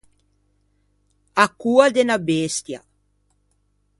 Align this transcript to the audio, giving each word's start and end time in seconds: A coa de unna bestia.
A 1.43 1.45
coa 1.61 1.87
de 1.93 1.99
unna 2.05 2.17
bestia. 2.31 2.79